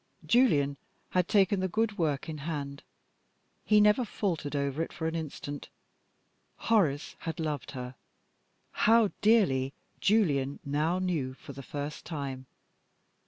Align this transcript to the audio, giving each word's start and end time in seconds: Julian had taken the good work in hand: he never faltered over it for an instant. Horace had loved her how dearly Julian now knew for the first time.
Julian 0.25 0.77
had 1.11 1.27
taken 1.27 1.59
the 1.59 1.67
good 1.67 1.99
work 1.99 2.27
in 2.27 2.39
hand: 2.39 2.81
he 3.63 3.79
never 3.79 4.03
faltered 4.03 4.55
over 4.55 4.81
it 4.81 4.91
for 4.91 5.05
an 5.05 5.13
instant. 5.13 5.69
Horace 6.57 7.15
had 7.19 7.39
loved 7.39 7.69
her 7.73 7.93
how 8.71 9.11
dearly 9.21 9.73
Julian 9.99 10.57
now 10.65 10.97
knew 10.97 11.35
for 11.35 11.53
the 11.53 11.61
first 11.61 12.03
time. 12.03 12.47